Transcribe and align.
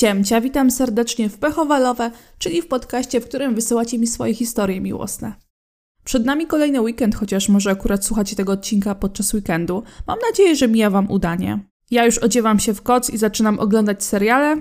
Siemcia, 0.00 0.40
witam 0.40 0.70
serdecznie 0.70 1.28
w 1.28 1.38
Pechowalowe, 1.38 2.10
czyli 2.38 2.62
w 2.62 2.66
podcaście, 2.66 3.20
w 3.20 3.28
którym 3.28 3.54
wysyłacie 3.54 3.98
mi 3.98 4.06
swoje 4.06 4.34
historie 4.34 4.80
miłosne. 4.80 5.34
Przed 6.04 6.26
nami 6.26 6.46
kolejny 6.46 6.80
weekend, 6.80 7.14
chociaż 7.14 7.48
może 7.48 7.70
akurat 7.70 8.04
słuchacie 8.04 8.36
tego 8.36 8.52
odcinka 8.52 8.94
podczas 8.94 9.34
weekendu. 9.34 9.82
Mam 10.06 10.18
nadzieję, 10.30 10.56
że 10.56 10.68
mija 10.68 10.90
Wam 10.90 11.10
udanie. 11.10 11.58
Ja 11.90 12.06
już 12.06 12.18
odziewam 12.18 12.58
się 12.58 12.74
w 12.74 12.82
koc 12.82 13.10
i 13.10 13.18
zaczynam 13.18 13.58
oglądać 13.58 14.04
seriale, 14.04 14.56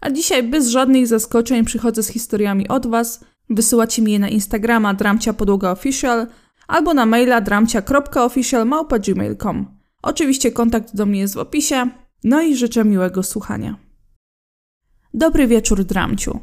a 0.00 0.10
dzisiaj 0.10 0.42
bez 0.42 0.68
żadnych 0.68 1.06
zaskoczeń 1.06 1.64
przychodzę 1.64 2.02
z 2.02 2.08
historiami 2.08 2.68
od 2.68 2.86
Was. 2.86 3.24
Wysyłacie 3.50 4.02
mi 4.02 4.12
je 4.12 4.18
na 4.18 4.28
Instagrama 4.28 4.94
dramcia 4.94 5.34
official 5.72 6.26
albo 6.68 6.94
na 6.94 7.06
maila 7.06 7.40
dramcia.official.gmail.com. 7.40 9.78
Oczywiście 10.02 10.52
kontakt 10.52 10.96
do 10.96 11.06
mnie 11.06 11.20
jest 11.20 11.34
w 11.34 11.38
opisie. 11.38 11.90
No 12.24 12.42
i 12.42 12.56
życzę 12.56 12.84
miłego 12.84 13.22
słuchania. 13.22 13.87
Dobry 15.14 15.46
wieczór, 15.46 15.84
Dramciu. 15.84 16.40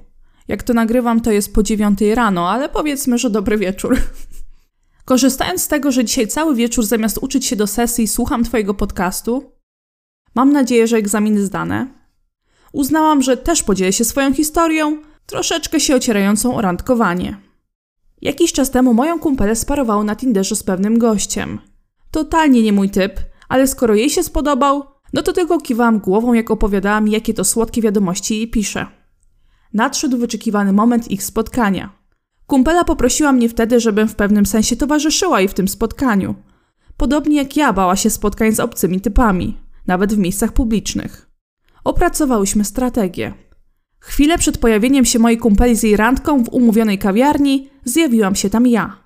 Jak 0.47 0.63
to 0.63 0.73
nagrywam, 0.73 1.21
to 1.21 1.31
jest 1.31 1.53
po 1.53 1.63
dziewiątej 1.63 2.15
rano, 2.15 2.49
ale 2.49 2.69
powiedzmy, 2.69 3.17
że 3.17 3.29
dobry 3.29 3.57
wieczór. 3.57 3.97
Korzystając 5.05 5.61
z 5.61 5.67
tego, 5.67 5.91
że 5.91 6.05
dzisiaj 6.05 6.27
cały 6.27 6.55
wieczór 6.55 6.85
zamiast 6.85 7.17
uczyć 7.17 7.45
się 7.45 7.55
do 7.55 7.67
sesji 7.67 8.07
słucham 8.07 8.43
Twojego 8.43 8.73
podcastu, 8.73 9.51
mam 10.35 10.53
nadzieję, 10.53 10.87
że 10.87 10.97
egzaminy 10.97 11.45
zdane. 11.45 11.87
Uznałam, 12.73 13.21
że 13.21 13.37
też 13.37 13.63
podzielę 13.63 13.93
się 13.93 14.05
swoją 14.05 14.33
historią, 14.33 14.97
troszeczkę 15.25 15.79
się 15.79 15.95
ocierającą 15.95 16.55
o 16.55 16.61
randkowanie. 16.61 17.37
Jakiś 18.21 18.53
czas 18.53 18.71
temu 18.71 18.93
moją 18.93 19.20
kumpelę 19.20 19.55
sparowało 19.55 20.03
na 20.03 20.15
Tinderze 20.15 20.55
z 20.55 20.63
pewnym 20.63 20.99
gościem. 20.99 21.59
Totalnie 22.11 22.61
nie 22.61 22.73
mój 22.73 22.89
typ, 22.89 23.20
ale 23.49 23.67
skoro 23.67 23.95
jej 23.95 24.09
się 24.09 24.23
spodobał, 24.23 24.84
no 25.13 25.21
to 25.21 25.33
tylko 25.33 25.59
kiwałam 25.59 25.99
głową, 25.99 26.33
jak 26.33 26.51
opowiadała 26.51 27.01
mi, 27.01 27.11
jakie 27.11 27.33
to 27.33 27.43
słodkie 27.43 27.81
wiadomości 27.81 28.35
jej 28.35 28.47
pisze. 28.47 28.87
Nadszedł 29.73 30.17
wyczekiwany 30.17 30.73
moment 30.73 31.11
ich 31.11 31.23
spotkania. 31.23 32.05
Kumpela 32.47 32.84
poprosiła 32.84 33.31
mnie 33.31 33.49
wtedy, 33.49 33.79
żebym 33.79 34.07
w 34.07 34.15
pewnym 34.15 34.45
sensie 34.45 34.75
towarzyszyła 34.75 35.39
jej 35.39 35.49
w 35.49 35.53
tym 35.53 35.67
spotkaniu. 35.67 36.35
Podobnie 36.97 37.37
jak 37.37 37.57
ja 37.57 37.73
bała 37.73 37.95
się 37.95 38.09
spotkań 38.09 38.51
z 38.51 38.59
obcymi 38.59 39.01
typami, 39.01 39.57
nawet 39.87 40.13
w 40.13 40.17
miejscach 40.17 40.51
publicznych. 40.51 41.29
Opracowałyśmy 41.84 42.65
strategię. 42.65 43.34
Chwilę 43.99 44.37
przed 44.37 44.57
pojawieniem 44.57 45.05
się 45.05 45.19
mojej 45.19 45.37
kumpeli 45.37 45.75
z 45.75 45.84
jej 45.84 45.97
randką 45.97 46.43
w 46.43 46.49
umówionej 46.49 46.97
kawiarni, 46.97 47.69
zjawiłam 47.84 48.35
się 48.35 48.49
tam 48.49 48.67
ja. 48.67 48.97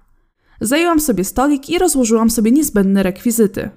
Zajęłam 0.62 1.00
sobie 1.00 1.24
stolik 1.24 1.70
i 1.70 1.80
rozłożyłam 1.80 2.30
sobie 2.30 2.52
niezbędne 2.52 3.04
rekwizyty. 3.04 3.70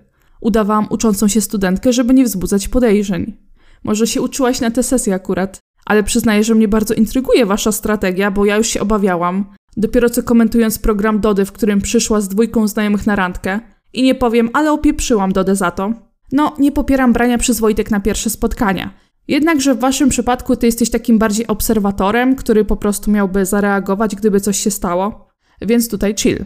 Udawałam 0.43 0.87
uczącą 0.91 1.29
się 1.29 1.41
studentkę, 1.41 1.93
żeby 1.93 2.15
nie 2.15 2.25
wzbudzać 2.25 2.69
podejrzeń. 2.69 3.37
Może 3.85 4.07
się 4.07 4.23
uczyłaś 4.23 4.61
na 4.61 4.71
tę 4.71 4.83
sesję 4.83 5.15
akurat, 5.15 5.59
ale 5.85 6.03
przyznaję, 6.03 6.45
że 6.45 6.55
mnie 6.55 6.69
bardzo 6.69 6.95
intryguje 6.95 7.47
wasza 7.47 7.73
strategia, 7.73 8.31
bo 8.31 8.45
ja 8.45 8.57
już 8.57 8.67
się 8.67 8.81
obawiałam. 8.81 9.45
Dopiero 9.77 10.11
co 10.11 10.23
komentując 10.23 10.79
program 10.79 11.21
Dody, 11.21 11.45
w 11.45 11.53
którym 11.53 11.81
przyszła 11.81 12.21
z 12.21 12.29
dwójką 12.29 12.69
znajomych 12.69 13.07
na 13.07 13.17
randkę. 13.17 13.61
I 13.93 14.03
nie 14.03 14.15
powiem, 14.15 14.51
ale 14.53 14.73
opieprzyłam 14.73 15.33
Dodę 15.33 15.57
za 15.57 15.71
to. 15.71 15.93
No, 16.33 16.55
nie 16.59 16.73
popieram 16.73 17.13
brania 17.13 17.39
przyzwoitek 17.39 17.91
na 17.91 18.01
pierwsze 18.01 18.31
spotkania. 18.31 18.95
Jednakże 19.29 19.75
w 19.75 19.81
waszym 19.81 20.09
przypadku 20.09 20.57
ty 20.57 20.67
jesteś 20.67 20.91
takim 20.91 21.19
bardziej 21.19 21.47
obserwatorem, 21.47 22.37
który 22.37 22.65
po 22.65 22.77
prostu 22.77 23.11
miałby 23.11 23.47
zareagować, 23.47 24.17
gdyby 24.17 24.41
coś 24.41 24.59
się 24.59 24.71
stało. 24.71 25.29
Więc 25.61 25.89
tutaj 25.89 26.15
chill. 26.19 26.45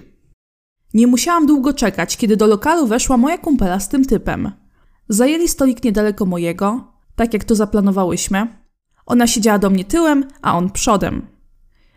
Nie 0.96 1.06
musiałam 1.06 1.46
długo 1.46 1.72
czekać, 1.72 2.16
kiedy 2.16 2.36
do 2.36 2.46
lokalu 2.46 2.86
weszła 2.86 3.16
moja 3.16 3.38
kumpela 3.38 3.80
z 3.80 3.88
tym 3.88 4.04
typem. 4.04 4.52
Zajęli 5.08 5.48
stolik 5.48 5.84
niedaleko 5.84 6.26
mojego, 6.26 6.92
tak 7.16 7.34
jak 7.34 7.44
to 7.44 7.54
zaplanowałyśmy. 7.54 8.46
Ona 9.06 9.26
siedziała 9.26 9.58
do 9.58 9.70
mnie 9.70 9.84
tyłem, 9.84 10.24
a 10.42 10.58
on 10.58 10.70
przodem. 10.70 11.26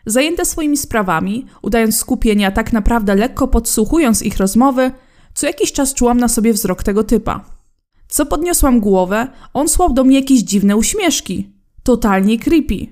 Zajęte 0.05 0.45
swoimi 0.45 0.77
sprawami, 0.77 1.45
udając 1.61 1.97
skupienie, 1.97 2.47
a 2.47 2.52
tak 2.52 2.73
naprawdę 2.73 3.16
lekko 3.16 3.47
podsłuchując 3.47 4.22
ich 4.22 4.38
rozmowy, 4.38 4.92
co 5.33 5.48
jakiś 5.48 5.71
czas 5.71 5.93
czułam 5.93 6.17
na 6.17 6.27
sobie 6.27 6.54
wzrok 6.54 6.83
tego 6.83 7.04
typa. 7.04 7.45
Co 8.08 8.26
podniosłam 8.26 8.80
głowę, 8.80 9.27
on 9.54 9.67
słał 9.67 9.93
do 9.93 10.04
mnie 10.04 10.20
jakieś 10.20 10.39
dziwne 10.39 10.77
uśmieszki. 10.77 11.54
Totalnie 11.83 12.39
creepy. 12.39 12.87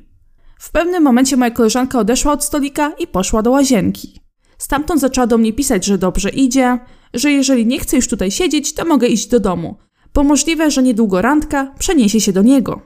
W 0.60 0.72
pewnym 0.72 1.04
momencie 1.04 1.38
moja 1.38 1.52
koleżanka 1.52 2.00
odeszła 2.00 2.34
od 2.34 2.44
stolika 2.44 2.92
i 3.00 3.08
poszła 3.08 3.42
do 3.42 3.52
łazienki. 3.52 4.27
Stamtąd 4.58 5.02
zaczęła 5.02 5.28
do 5.28 5.38
mnie 5.38 5.54
pisać, 5.54 5.86
że 5.86 5.98
dobrze 5.98 6.30
idzie, 6.30 6.80
że 7.14 7.32
jeżeli 7.32 7.66
nie 7.66 7.80
chce 7.80 7.96
już 7.96 8.08
tutaj 8.08 8.32
siedzieć, 8.32 8.74
to 8.74 8.86
mogę 8.86 9.08
iść 9.08 9.28
do 9.28 9.40
domu, 9.40 9.78
bo 10.14 10.24
możliwe, 10.24 10.72
że 10.72 10.84
niedługo 10.84 11.22
randka 11.22 11.74
przeniesie 11.80 12.22
się 12.22 12.34
do 12.34 12.42
niego. 12.42 12.82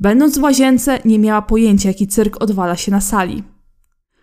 Będąc 0.00 0.38
w 0.38 0.42
łazience, 0.42 0.98
nie 1.04 1.18
miała 1.18 1.42
pojęcia, 1.42 1.88
jaki 1.88 2.06
cyrk 2.06 2.42
odwala 2.42 2.76
się 2.76 2.90
na 2.90 3.00
sali. 3.00 3.42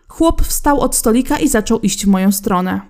Chłop 0.08 0.42
wstał 0.42 0.80
od 0.80 0.96
stolika 0.96 1.38
i 1.38 1.48
zaczął 1.48 1.80
iść 1.80 2.04
w 2.06 2.08
moją 2.08 2.32
stronę. 2.32 2.80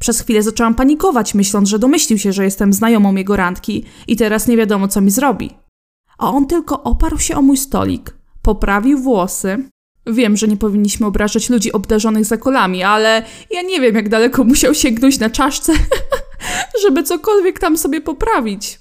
Przez 0.00 0.20
chwilę 0.20 0.42
zaczęłam 0.42 0.74
panikować, 0.74 1.34
myśląc, 1.34 1.68
że 1.68 1.78
domyślił 1.78 2.18
się, 2.18 2.32
że 2.32 2.44
jestem 2.44 2.72
znajomą 2.72 3.14
jego 3.14 3.36
randki 3.36 3.84
i 4.06 4.16
teraz 4.16 4.48
nie 4.48 4.56
wiadomo, 4.56 4.88
co 4.88 5.00
mi 5.00 5.10
zrobi. 5.10 5.50
A 6.18 6.30
on 6.30 6.46
tylko 6.46 6.82
oparł 6.82 7.18
się 7.18 7.36
o 7.36 7.42
mój 7.42 7.56
stolik, 7.56 8.16
poprawił 8.42 8.98
włosy, 8.98 9.68
Wiem, 10.06 10.36
że 10.36 10.48
nie 10.48 10.56
powinniśmy 10.56 11.06
obrażać 11.06 11.50
ludzi 11.50 11.72
obdarzonych 11.72 12.24
zakolami, 12.24 12.82
ale 12.82 13.22
ja 13.50 13.62
nie 13.62 13.80
wiem, 13.80 13.94
jak 13.94 14.08
daleko 14.08 14.44
musiał 14.54 14.74
sięgnąć 14.74 15.18
na 15.18 15.30
czaszce, 15.30 15.72
żeby 16.82 17.02
cokolwiek 17.02 17.58
tam 17.58 17.78
sobie 17.78 18.00
poprawić. 18.00 18.80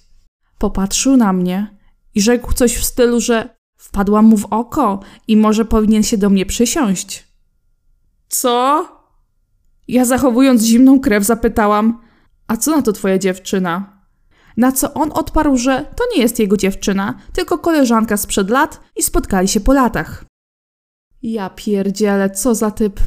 Popatrzył 0.57 1.17
na 1.17 1.33
mnie 1.33 1.77
i 2.15 2.21
rzekł 2.21 2.53
coś 2.53 2.77
w 2.77 2.85
stylu, 2.85 3.19
że 3.19 3.55
wpadłam 3.77 4.25
mu 4.25 4.37
w 4.37 4.45
oko 4.45 4.99
i 5.27 5.37
może 5.37 5.65
powinien 5.65 6.03
się 6.03 6.17
do 6.17 6.29
mnie 6.29 6.45
przysiąść. 6.45 7.27
Co? 8.27 8.87
Ja 9.87 10.05
zachowując 10.05 10.63
zimną 10.63 10.99
krew 10.99 11.23
zapytałam, 11.23 12.01
a 12.47 12.57
co 12.57 12.71
na 12.71 12.81
to 12.81 12.93
twoja 12.93 13.17
dziewczyna? 13.17 14.03
Na 14.57 14.71
co 14.71 14.93
on 14.93 15.11
odparł, 15.13 15.57
że 15.57 15.85
to 15.95 16.03
nie 16.15 16.21
jest 16.21 16.39
jego 16.39 16.57
dziewczyna, 16.57 17.19
tylko 17.33 17.57
koleżanka 17.57 18.17
sprzed 18.17 18.49
lat 18.49 18.79
i 18.95 19.03
spotkali 19.03 19.47
się 19.47 19.59
po 19.59 19.73
latach. 19.73 20.25
Ja 21.23 21.49
pierdzielę, 21.49 22.29
co 22.29 22.55
za 22.55 22.71
typ. 22.71 22.99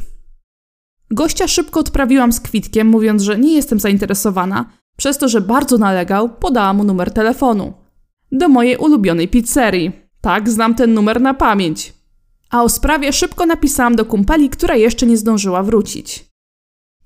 Gościa 1.11 1.47
szybko 1.47 1.79
odprawiłam 1.79 2.31
z 2.31 2.39
kwitkiem, 2.39 2.87
mówiąc, 2.87 3.21
że 3.21 3.39
nie 3.39 3.53
jestem 3.53 3.79
zainteresowana. 3.79 4.69
Przez 4.97 5.17
to, 5.17 5.27
że 5.27 5.41
bardzo 5.41 5.77
nalegał, 5.77 6.29
podałam 6.29 6.77
mu 6.77 6.83
numer 6.83 7.11
telefonu. 7.11 7.73
Do 8.31 8.49
mojej 8.49 8.77
ulubionej 8.77 9.27
pizzerii. 9.27 9.91
Tak, 10.21 10.49
znam 10.49 10.75
ten 10.75 10.93
numer 10.93 11.21
na 11.21 11.33
pamięć. 11.33 11.93
A 12.49 12.63
o 12.63 12.69
sprawie 12.69 13.13
szybko 13.13 13.45
napisałam 13.45 13.95
do 13.95 14.05
kumpeli, 14.05 14.49
która 14.49 14.75
jeszcze 14.75 15.05
nie 15.05 15.17
zdążyła 15.17 15.63
wrócić. 15.63 16.25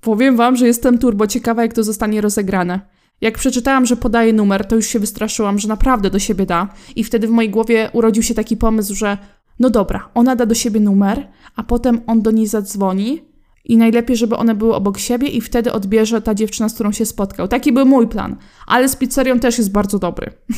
Powiem 0.00 0.36
wam, 0.36 0.56
że 0.56 0.66
jestem 0.66 0.98
turbo 0.98 1.26
ciekawa, 1.26 1.62
jak 1.62 1.72
to 1.72 1.84
zostanie 1.84 2.20
rozegrane. 2.20 2.80
Jak 3.20 3.38
przeczytałam, 3.38 3.86
że 3.86 3.96
podaje 3.96 4.32
numer, 4.32 4.64
to 4.64 4.76
już 4.76 4.86
się 4.86 4.98
wystraszyłam, 4.98 5.58
że 5.58 5.68
naprawdę 5.68 6.10
do 6.10 6.18
siebie 6.18 6.46
da. 6.46 6.68
I 6.96 7.04
wtedy 7.04 7.28
w 7.28 7.30
mojej 7.30 7.50
głowie 7.50 7.90
urodził 7.92 8.22
się 8.22 8.34
taki 8.34 8.56
pomysł, 8.56 8.94
że 8.94 9.18
no 9.58 9.70
dobra, 9.70 10.08
ona 10.14 10.36
da 10.36 10.46
do 10.46 10.54
siebie 10.54 10.80
numer, 10.80 11.28
a 11.56 11.62
potem 11.62 12.00
on 12.06 12.22
do 12.22 12.30
niej 12.30 12.46
zadzwoni 12.46 13.22
i 13.64 13.76
najlepiej, 13.76 14.16
żeby 14.16 14.36
one 14.36 14.54
były 14.54 14.74
obok 14.74 14.98
siebie 14.98 15.28
i 15.28 15.40
wtedy 15.40 15.72
odbierze 15.72 16.22
ta 16.22 16.34
dziewczyna, 16.34 16.68
z 16.68 16.74
którą 16.74 16.92
się 16.92 17.06
spotkał. 17.06 17.48
Taki 17.48 17.72
był 17.72 17.86
mój 17.86 18.08
plan, 18.08 18.36
ale 18.66 18.88
z 18.88 18.96
pizzerią 18.96 19.40
też 19.40 19.58
jest 19.58 19.72
bardzo 19.72 19.98
dobry. 19.98 20.30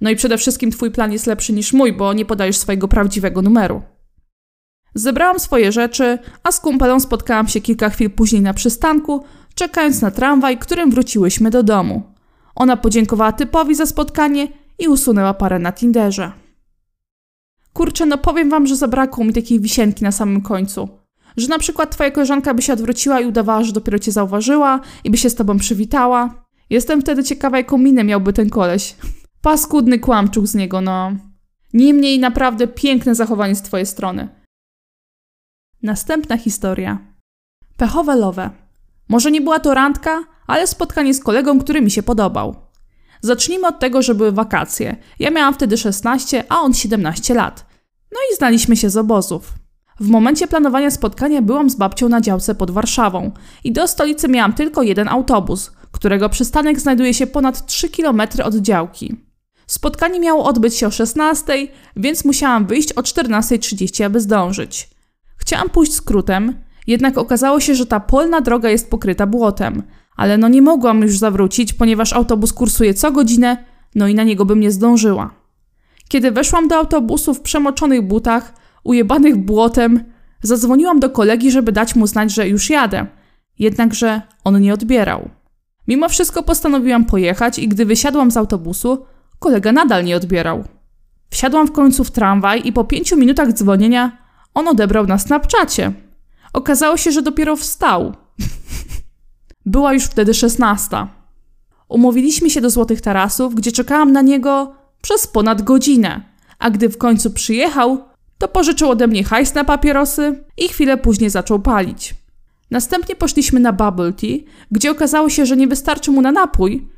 No 0.00 0.10
i 0.10 0.16
przede 0.16 0.38
wszystkim 0.38 0.70
twój 0.70 0.90
plan 0.90 1.12
jest 1.12 1.26
lepszy 1.26 1.52
niż 1.52 1.72
mój, 1.72 1.92
bo 1.92 2.12
nie 2.12 2.24
podajesz 2.24 2.56
swojego 2.56 2.88
prawdziwego 2.88 3.42
numeru. 3.42 3.82
Zebrałam 4.94 5.40
swoje 5.40 5.72
rzeczy, 5.72 6.18
a 6.42 6.52
z 6.52 6.60
kumpelą 6.60 7.00
spotkałam 7.00 7.48
się 7.48 7.60
kilka 7.60 7.90
chwil 7.90 8.10
później 8.10 8.42
na 8.42 8.54
przystanku, 8.54 9.24
czekając 9.54 10.02
na 10.02 10.10
tramwaj, 10.10 10.58
którym 10.58 10.90
wróciłyśmy 10.90 11.50
do 11.50 11.62
domu. 11.62 12.02
Ona 12.54 12.76
podziękowała 12.76 13.32
typowi 13.32 13.74
za 13.74 13.86
spotkanie 13.86 14.48
i 14.78 14.88
usunęła 14.88 15.34
parę 15.34 15.58
na 15.58 15.72
Tinderze. 15.72 16.32
Kurczę, 17.72 18.06
no 18.06 18.18
powiem 18.18 18.50
wam, 18.50 18.66
że 18.66 18.76
zabrakło 18.76 19.24
mi 19.24 19.32
takiej 19.32 19.60
wisienki 19.60 20.04
na 20.04 20.12
samym 20.12 20.40
końcu. 20.40 20.88
Że 21.36 21.48
na 21.48 21.58
przykład 21.58 21.90
twoja 21.90 22.10
koleżanka 22.10 22.54
by 22.54 22.62
się 22.62 22.72
odwróciła 22.72 23.20
i 23.20 23.26
udawała, 23.26 23.64
że 23.64 23.72
dopiero 23.72 23.98
cię 23.98 24.12
zauważyła 24.12 24.80
i 25.04 25.10
by 25.10 25.16
się 25.16 25.30
z 25.30 25.34
tobą 25.34 25.58
przywitała. 25.58 26.44
Jestem 26.70 27.00
wtedy 27.00 27.24
ciekawa, 27.24 27.56
jaką 27.56 27.78
minę 27.78 28.04
miałby 28.04 28.32
ten 28.32 28.50
koleś. 28.50 28.96
Paskudny 29.42 29.98
kłamczuk 29.98 30.46
z 30.46 30.54
niego, 30.54 30.80
no. 30.80 31.12
Niemniej 31.72 32.18
naprawdę 32.18 32.66
piękne 32.68 33.14
zachowanie 33.14 33.54
z 33.54 33.62
twojej 33.62 33.86
strony. 33.86 34.28
Następna 35.82 36.36
historia. 36.36 36.98
Pechowe 37.76 38.16
lowe. 38.16 38.50
Może 39.08 39.30
nie 39.30 39.40
była 39.40 39.60
to 39.60 39.74
randka, 39.74 40.24
ale 40.46 40.66
spotkanie 40.66 41.14
z 41.14 41.20
kolegą, 41.20 41.58
który 41.58 41.80
mi 41.80 41.90
się 41.90 42.02
podobał. 42.02 42.61
Zacznijmy 43.22 43.68
od 43.68 43.78
tego, 43.78 44.02
że 44.02 44.14
były 44.14 44.32
wakacje. 44.32 44.96
Ja 45.18 45.30
miałam 45.30 45.54
wtedy 45.54 45.76
16, 45.76 46.44
a 46.48 46.60
on 46.60 46.74
17 46.74 47.34
lat. 47.34 47.66
No 48.12 48.18
i 48.32 48.36
znaliśmy 48.36 48.76
się 48.76 48.90
z 48.90 48.96
obozów. 48.96 49.52
W 50.00 50.08
momencie 50.08 50.46
planowania 50.46 50.90
spotkania 50.90 51.42
byłam 51.42 51.70
z 51.70 51.74
babcią 51.74 52.08
na 52.08 52.20
działce 52.20 52.54
pod 52.54 52.70
Warszawą 52.70 53.30
i 53.64 53.72
do 53.72 53.88
stolicy 53.88 54.28
miałam 54.28 54.52
tylko 54.52 54.82
jeden 54.82 55.08
autobus, 55.08 55.72
którego 55.92 56.28
przystanek 56.28 56.80
znajduje 56.80 57.14
się 57.14 57.26
ponad 57.26 57.66
3 57.66 57.88
km 57.88 58.22
od 58.44 58.54
działki. 58.54 59.16
Spotkanie 59.66 60.20
miało 60.20 60.44
odbyć 60.44 60.74
się 60.74 60.86
o 60.86 60.90
16, 60.90 61.68
więc 61.96 62.24
musiałam 62.24 62.66
wyjść 62.66 62.92
o 62.92 63.00
14.30, 63.00 64.04
aby 64.04 64.20
zdążyć. 64.20 64.90
Chciałam 65.36 65.70
pójść 65.70 65.94
skrótem, 65.94 66.54
jednak 66.86 67.18
okazało 67.18 67.60
się, 67.60 67.74
że 67.74 67.86
ta 67.86 68.00
polna 68.00 68.40
droga 68.40 68.70
jest 68.70 68.90
pokryta 68.90 69.26
błotem, 69.26 69.82
ale 70.16 70.38
no 70.38 70.48
nie 70.48 70.62
mogłam 70.62 71.02
już 71.02 71.18
zawrócić, 71.18 71.72
ponieważ 71.72 72.12
autobus 72.12 72.52
kursuje 72.52 72.94
co 72.94 73.12
godzinę, 73.12 73.56
no 73.94 74.08
i 74.08 74.14
na 74.14 74.22
niego 74.22 74.44
bym 74.44 74.60
nie 74.60 74.70
zdążyła. 74.70 75.30
Kiedy 76.08 76.30
weszłam 76.30 76.68
do 76.68 76.76
autobusu 76.76 77.34
w 77.34 77.40
przemoczonych 77.40 78.02
butach, 78.02 78.54
ujebanych 78.84 79.36
błotem, 79.36 80.04
zadzwoniłam 80.42 81.00
do 81.00 81.10
kolegi, 81.10 81.50
żeby 81.50 81.72
dać 81.72 81.96
mu 81.96 82.06
znać, 82.06 82.34
że 82.34 82.48
już 82.48 82.70
jadę. 82.70 83.06
Jednakże 83.58 84.22
on 84.44 84.60
nie 84.60 84.74
odbierał. 84.74 85.28
Mimo 85.88 86.08
wszystko 86.08 86.42
postanowiłam 86.42 87.04
pojechać 87.04 87.58
i 87.58 87.68
gdy 87.68 87.86
wysiadłam 87.86 88.30
z 88.30 88.36
autobusu, 88.36 89.04
kolega 89.38 89.72
nadal 89.72 90.04
nie 90.04 90.16
odbierał. 90.16 90.64
Wsiadłam 91.30 91.66
w 91.66 91.72
końcu 91.72 92.04
w 92.04 92.10
tramwaj 92.10 92.62
i 92.64 92.72
po 92.72 92.84
pięciu 92.84 93.16
minutach 93.16 93.52
dzwonienia 93.52 94.18
on 94.54 94.68
odebrał 94.68 95.06
na 95.06 95.18
Snapchacie. 95.18 95.92
Okazało 96.52 96.96
się, 96.96 97.12
że 97.12 97.22
dopiero 97.22 97.56
wstał. 97.56 98.12
Była 99.66 99.92
już 99.94 100.04
wtedy 100.04 100.34
szesnasta. 100.34 101.08
Umówiliśmy 101.88 102.50
się 102.50 102.60
do 102.60 102.70
Złotych 102.70 103.00
Tarasów, 103.00 103.54
gdzie 103.54 103.72
czekałam 103.72 104.12
na 104.12 104.22
niego 104.22 104.74
przez 105.02 105.26
ponad 105.26 105.62
godzinę, 105.62 106.20
a 106.58 106.70
gdy 106.70 106.88
w 106.88 106.98
końcu 106.98 107.30
przyjechał, 107.30 108.04
to 108.38 108.48
pożyczył 108.48 108.90
ode 108.90 109.06
mnie 109.06 109.24
hajs 109.24 109.54
na 109.54 109.64
papierosy 109.64 110.44
i 110.56 110.68
chwilę 110.68 110.96
później 110.96 111.30
zaczął 111.30 111.60
palić. 111.60 112.14
Następnie 112.70 113.16
poszliśmy 113.16 113.60
na 113.60 113.72
bubble 113.72 114.12
tea, 114.12 114.38
gdzie 114.70 114.90
okazało 114.90 115.30
się, 115.30 115.46
że 115.46 115.56
nie 115.56 115.66
wystarczy 115.66 116.10
mu 116.10 116.22
na 116.22 116.32
napój, 116.32 116.88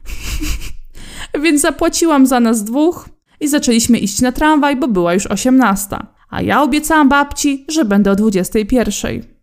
więc 1.42 1.60
zapłaciłam 1.60 2.26
za 2.26 2.40
nas 2.40 2.64
dwóch 2.64 3.08
i 3.40 3.48
zaczęliśmy 3.48 3.98
iść 3.98 4.20
na 4.20 4.32
tramwaj, 4.32 4.76
bo 4.76 4.88
była 4.88 5.14
już 5.14 5.26
osiemnasta, 5.26 6.06
a 6.30 6.42
ja 6.42 6.62
obiecałam 6.62 7.08
babci, 7.08 7.64
że 7.68 7.84
będę 7.84 8.10
o 8.10 8.16
dwudziestej 8.16 8.66
pierwszej. 8.66 9.33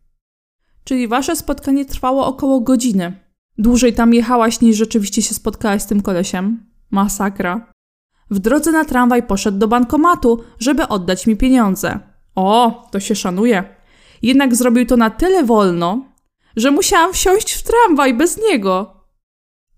Czyli 0.84 1.08
wasze 1.08 1.36
spotkanie 1.36 1.86
trwało 1.86 2.26
około 2.26 2.60
godziny. 2.62 3.20
Dłużej 3.58 3.94
tam 3.94 4.14
jechałaś 4.14 4.62
niż 4.62 4.78
rzeczywiście 4.78 5.22
się 5.22 5.34
spotkałaś 5.34 5.82
z 5.82 5.88
tym 5.88 6.02
kolesiem. 6.02 6.66
Masakra. 6.92 7.72
W 8.30 8.40
drodze 8.40 8.72
na 8.72 8.86
tramwaj 8.86 9.24
poszedł 9.24 9.58
do 9.58 9.68
bankomatu, 9.68 10.44
żeby 10.60 10.88
oddać 10.88 11.28
mi 11.28 11.38
pieniądze. 11.38 12.00
O, 12.36 12.88
to 12.92 13.00
się 13.00 13.16
szanuje. 13.16 13.64
Jednak 14.22 14.56
zrobił 14.56 14.86
to 14.86 14.98
na 14.98 15.10
tyle 15.10 15.44
wolno, 15.44 16.06
że 16.56 16.72
musiałam 16.72 17.14
wsiąść 17.14 17.54
w 17.54 17.64
tramwaj 17.64 18.14
bez 18.14 18.38
niego. 18.38 19.02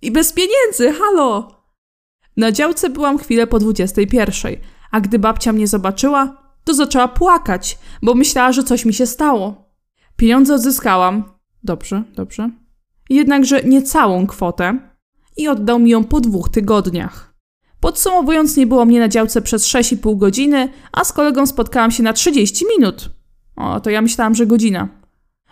I 0.01 0.11
bez 0.11 0.33
pieniędzy, 0.33 0.93
halo! 0.99 1.63
Na 2.37 2.51
działce 2.51 2.89
byłam 2.89 3.17
chwilę 3.17 3.47
po 3.47 3.59
21, 3.59 4.55
a 4.91 5.01
gdy 5.01 5.19
babcia 5.19 5.53
mnie 5.53 5.67
zobaczyła, 5.67 6.43
to 6.63 6.73
zaczęła 6.73 7.07
płakać, 7.07 7.77
bo 8.01 8.13
myślała, 8.15 8.51
że 8.51 8.63
coś 8.63 8.85
mi 8.85 8.93
się 8.93 9.05
stało. 9.05 9.62
Pieniądze 10.15 10.55
odzyskałam. 10.55 11.23
Dobrze, 11.63 12.03
dobrze. 12.15 12.49
Jednakże 13.09 13.63
nie 13.63 13.81
całą 13.81 14.27
kwotę 14.27 14.79
i 15.37 15.47
oddał 15.47 15.79
mi 15.79 15.89
ją 15.89 16.03
po 16.03 16.21
dwóch 16.21 16.49
tygodniach. 16.49 17.33
Podsumowując, 17.79 18.57
nie 18.57 18.67
było 18.67 18.85
mnie 18.85 18.99
na 18.99 19.07
działce 19.07 19.41
przez 19.41 19.67
6,5 19.67 20.17
godziny, 20.17 20.69
a 20.91 21.03
z 21.03 21.13
kolegą 21.13 21.47
spotkałam 21.47 21.91
się 21.91 22.03
na 22.03 22.13
30 22.13 22.65
minut. 22.77 23.09
O, 23.55 23.79
to 23.79 23.89
ja 23.89 24.01
myślałam, 24.01 24.35
że 24.35 24.45
godzina. 24.45 24.89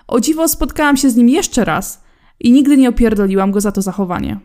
O 0.07 0.19
dziwo 0.19 0.47
spotkałam 0.47 0.97
się 0.97 1.09
z 1.09 1.15
nim 1.15 1.29
jeszcze 1.29 1.65
raz 1.65 2.03
i 2.39 2.51
nigdy 2.51 2.77
nie 2.77 2.89
opierdoliłam 2.89 3.51
go 3.51 3.61
za 3.61 3.71
to 3.71 3.81
zachowanie. 3.81 4.39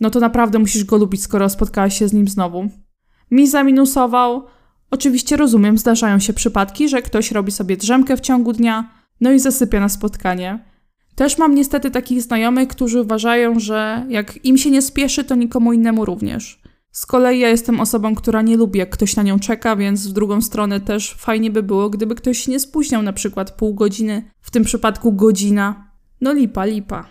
No 0.00 0.10
to 0.10 0.20
naprawdę 0.20 0.58
musisz 0.58 0.84
go 0.84 0.96
lubić, 0.96 1.22
skoro 1.22 1.48
spotkałaś 1.48 1.98
się 1.98 2.08
z 2.08 2.12
nim 2.12 2.28
znowu. 2.28 2.68
Mi 3.30 3.46
zaminusował. 3.46 4.46
Oczywiście 4.90 5.36
rozumiem, 5.36 5.78
zdarzają 5.78 6.18
się 6.18 6.32
przypadki, 6.32 6.88
że 6.88 7.02
ktoś 7.02 7.32
robi 7.32 7.52
sobie 7.52 7.76
drzemkę 7.76 8.16
w 8.16 8.20
ciągu 8.20 8.52
dnia, 8.52 8.90
no 9.20 9.32
i 9.32 9.40
zasypia 9.40 9.80
na 9.80 9.88
spotkanie. 9.88 10.64
Też 11.14 11.38
mam 11.38 11.54
niestety 11.54 11.90
takich 11.90 12.22
znajomych, 12.22 12.68
którzy 12.68 13.00
uważają, 13.00 13.58
że 13.60 14.06
jak 14.08 14.44
im 14.44 14.58
się 14.58 14.70
nie 14.70 14.82
spieszy, 14.82 15.24
to 15.24 15.34
nikomu 15.34 15.72
innemu 15.72 16.04
również. 16.04 16.62
Z 16.90 17.06
kolei 17.06 17.38
ja 17.38 17.48
jestem 17.48 17.80
osobą, 17.80 18.14
która 18.14 18.42
nie 18.42 18.56
lubi, 18.56 18.78
jak 18.78 18.90
ktoś 18.90 19.16
na 19.16 19.22
nią 19.22 19.38
czeka, 19.38 19.76
więc 19.76 20.06
w 20.06 20.12
drugą 20.12 20.42
stronę 20.42 20.80
też 20.80 21.14
fajnie 21.18 21.50
by 21.50 21.62
było, 21.62 21.90
gdyby 21.90 22.14
ktoś 22.14 22.38
się 22.38 22.50
nie 22.50 22.60
spóźniał 22.60 23.02
na 23.02 23.12
przykład 23.12 23.50
pół 23.50 23.74
godziny, 23.74 24.30
w 24.40 24.50
tym 24.50 24.64
przypadku 24.64 25.12
godzina. 25.12 25.90
No 26.20 26.32
lipa, 26.32 26.64
lipa. 26.64 27.04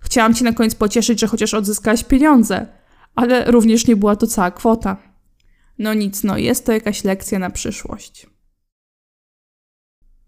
Chciałam 0.00 0.34
cię 0.34 0.44
na 0.44 0.52
koniec 0.52 0.74
pocieszyć, 0.74 1.20
że 1.20 1.26
chociaż 1.26 1.54
odzyskałaś 1.54 2.04
pieniądze, 2.04 2.66
ale 3.14 3.50
również 3.50 3.86
nie 3.86 3.96
była 3.96 4.16
to 4.16 4.26
cała 4.26 4.50
kwota. 4.50 4.96
No 5.80 5.94
nic, 5.94 6.24
no 6.24 6.38
jest 6.38 6.66
to 6.66 6.72
jakaś 6.72 7.04
lekcja 7.04 7.38
na 7.38 7.50
przyszłość. 7.50 8.26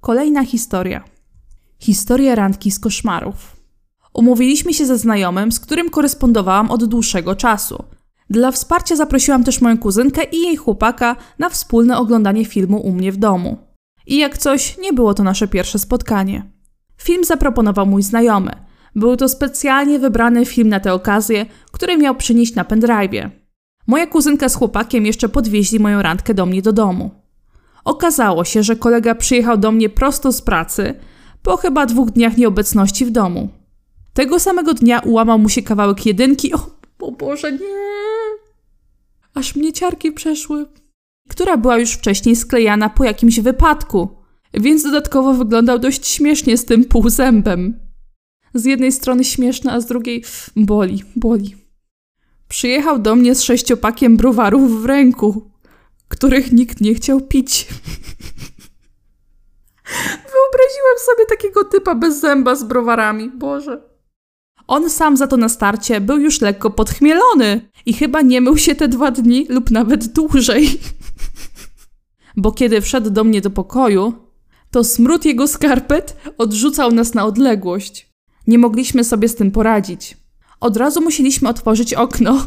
Kolejna 0.00 0.44
historia. 0.44 1.04
Historia 1.78 2.34
randki 2.34 2.70
z 2.70 2.78
koszmarów. 2.78 3.56
Umówiliśmy 4.14 4.74
się 4.74 4.86
ze 4.86 4.98
znajomym, 4.98 5.52
z 5.52 5.60
którym 5.60 5.90
korespondowałam 5.90 6.70
od 6.70 6.84
dłuższego 6.84 7.36
czasu– 7.36 7.84
dla 8.32 8.50
wsparcia 8.50 8.96
zaprosiłam 8.96 9.44
też 9.44 9.60
moją 9.60 9.78
kuzynkę 9.78 10.24
i 10.24 10.40
jej 10.40 10.56
chłopaka 10.56 11.16
na 11.38 11.48
wspólne 11.48 11.98
oglądanie 11.98 12.44
filmu 12.44 12.80
u 12.80 12.92
mnie 12.92 13.12
w 13.12 13.16
domu. 13.16 13.56
I 14.06 14.18
jak 14.18 14.38
coś, 14.38 14.78
nie 14.78 14.92
było 14.92 15.14
to 15.14 15.22
nasze 15.22 15.48
pierwsze 15.48 15.78
spotkanie. 15.78 16.50
Film 16.96 17.24
zaproponował 17.24 17.86
mój 17.86 18.02
znajomy. 18.02 18.50
Był 18.94 19.16
to 19.16 19.28
specjalnie 19.28 19.98
wybrany 19.98 20.46
film 20.46 20.68
na 20.68 20.80
tę 20.80 20.92
okazję, 20.92 21.46
który 21.72 21.96
miał 21.96 22.14
przynieść 22.14 22.54
na 22.54 22.64
pendrive'ie. 22.64 23.41
Moja 23.86 24.06
kuzynka 24.06 24.48
z 24.48 24.54
chłopakiem 24.54 25.06
jeszcze 25.06 25.28
podwieźli 25.28 25.80
moją 25.80 26.02
randkę 26.02 26.34
do 26.34 26.46
mnie 26.46 26.62
do 26.62 26.72
domu. 26.72 27.10
Okazało 27.84 28.44
się, 28.44 28.62
że 28.62 28.76
kolega 28.76 29.14
przyjechał 29.14 29.56
do 29.56 29.72
mnie 29.72 29.88
prosto 29.88 30.32
z 30.32 30.42
pracy 30.42 30.94
po 31.42 31.56
chyba 31.56 31.86
dwóch 31.86 32.10
dniach 32.10 32.36
nieobecności 32.36 33.04
w 33.04 33.10
domu. 33.10 33.48
Tego 34.14 34.40
samego 34.40 34.74
dnia 34.74 35.00
ułamał 35.00 35.38
mu 35.38 35.48
się 35.48 35.62
kawałek 35.62 36.06
jedynki. 36.06 36.54
O, 36.54 36.66
o 37.00 37.12
Boże, 37.12 37.52
nie! 37.52 37.92
aż 39.34 39.56
mnie 39.56 39.72
ciarki 39.72 40.12
przeszły, 40.12 40.66
która 41.28 41.56
była 41.56 41.78
już 41.78 41.92
wcześniej 41.92 42.36
sklejana 42.36 42.88
po 42.88 43.04
jakimś 43.04 43.40
wypadku, 43.40 44.08
więc 44.54 44.82
dodatkowo 44.82 45.34
wyglądał 45.34 45.78
dość 45.78 46.06
śmiesznie 46.06 46.56
z 46.56 46.64
tym 46.64 46.84
półzębem. 46.84 47.80
Z 48.54 48.64
jednej 48.64 48.92
strony 48.92 49.24
śmieszne, 49.24 49.72
a 49.72 49.80
z 49.80 49.86
drugiej 49.86 50.24
boli, 50.56 51.02
boli. 51.16 51.61
Przyjechał 52.52 52.98
do 52.98 53.16
mnie 53.16 53.34
z 53.34 53.42
sześciopakiem 53.42 54.16
browarów 54.16 54.82
w 54.82 54.84
ręku, 54.84 55.50
których 56.08 56.52
nikt 56.52 56.80
nie 56.80 56.94
chciał 56.94 57.20
pić. 57.20 57.66
Wyobraziłem 60.32 60.98
sobie 61.06 61.26
takiego 61.28 61.64
typa 61.64 61.94
bez 61.94 62.20
zęba 62.20 62.54
z 62.54 62.64
browarami, 62.64 63.30
Boże. 63.30 63.82
On 64.66 64.90
sam 64.90 65.16
za 65.16 65.26
to 65.26 65.36
na 65.36 65.48
starcie 65.48 66.00
był 66.00 66.18
już 66.18 66.40
lekko 66.40 66.70
podchmielony 66.70 67.70
i 67.86 67.92
chyba 67.92 68.20
nie 68.22 68.40
mył 68.40 68.58
się 68.58 68.74
te 68.74 68.88
dwa 68.88 69.10
dni 69.10 69.46
lub 69.48 69.70
nawet 69.70 70.06
dłużej. 70.06 70.68
Bo 72.36 72.52
kiedy 72.52 72.80
wszedł 72.80 73.10
do 73.10 73.24
mnie 73.24 73.40
do 73.40 73.50
pokoju, 73.50 74.12
to 74.70 74.84
smród 74.84 75.24
jego 75.24 75.48
skarpet 75.48 76.16
odrzucał 76.38 76.92
nas 76.92 77.14
na 77.14 77.24
odległość. 77.24 78.12
Nie 78.46 78.58
mogliśmy 78.58 79.04
sobie 79.04 79.28
z 79.28 79.36
tym 79.36 79.50
poradzić. 79.50 80.21
Od 80.62 80.76
razu 80.76 81.00
musieliśmy 81.00 81.48
otworzyć 81.48 81.94
okno. 81.94 82.46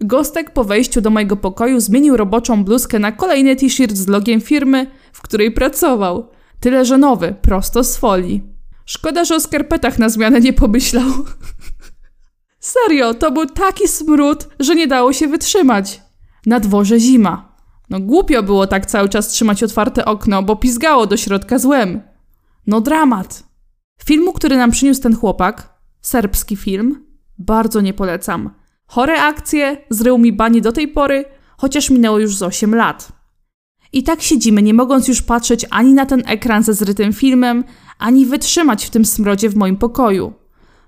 Gostek 0.00 0.50
po 0.50 0.64
wejściu 0.64 1.00
do 1.00 1.10
mojego 1.10 1.36
pokoju 1.36 1.80
zmienił 1.80 2.16
roboczą 2.16 2.64
bluzkę 2.64 2.98
na 2.98 3.12
kolejny 3.12 3.56
t-shirt 3.56 3.96
z 3.96 4.08
logiem 4.08 4.40
firmy, 4.40 4.86
w 5.12 5.22
której 5.22 5.50
pracował. 5.50 6.28
Tyle, 6.60 6.84
że 6.84 6.98
nowy, 6.98 7.34
prosto 7.42 7.84
z 7.84 7.96
folii. 7.96 8.42
Szkoda, 8.86 9.24
że 9.24 9.36
o 9.36 9.40
skarpetach 9.40 9.98
na 9.98 10.08
zmianę 10.08 10.40
nie 10.40 10.52
pomyślał. 10.52 11.04
Serio, 12.60 13.14
to 13.14 13.30
był 13.30 13.46
taki 13.46 13.88
smród, 13.88 14.48
że 14.60 14.74
nie 14.74 14.86
dało 14.86 15.12
się 15.12 15.28
wytrzymać. 15.28 16.02
Na 16.46 16.60
dworze 16.60 17.00
zima. 17.00 17.56
No 17.90 18.00
głupio 18.00 18.42
było 18.42 18.66
tak 18.66 18.86
cały 18.86 19.08
czas 19.08 19.28
trzymać 19.28 19.62
otwarte 19.62 20.04
okno, 20.04 20.42
bo 20.42 20.56
pizgało 20.56 21.06
do 21.06 21.16
środka 21.16 21.58
złem. 21.58 22.02
No 22.66 22.80
dramat. 22.80 23.42
Filmu, 24.04 24.32
który 24.32 24.56
nam 24.56 24.70
przyniósł 24.70 25.02
ten 25.02 25.16
chłopak, 25.16 25.78
serbski 26.00 26.56
film, 26.56 27.11
bardzo 27.38 27.80
nie 27.80 27.94
polecam. 27.94 28.50
Chore 28.86 29.22
akcje, 29.22 29.76
zrył 29.90 30.18
mi 30.18 30.32
bani 30.32 30.62
do 30.62 30.72
tej 30.72 30.88
pory, 30.88 31.24
chociaż 31.56 31.90
minęło 31.90 32.18
już 32.18 32.36
z 32.36 32.42
8 32.42 32.74
lat. 32.74 33.12
I 33.92 34.02
tak 34.02 34.22
siedzimy, 34.22 34.62
nie 34.62 34.74
mogąc 34.74 35.08
już 35.08 35.22
patrzeć 35.22 35.66
ani 35.70 35.92
na 35.92 36.06
ten 36.06 36.22
ekran 36.26 36.62
ze 36.62 36.74
zrytym 36.74 37.12
filmem, 37.12 37.64
ani 37.98 38.26
wytrzymać 38.26 38.86
w 38.86 38.90
tym 38.90 39.04
smrodzie 39.04 39.48
w 39.48 39.56
moim 39.56 39.76
pokoju. 39.76 40.32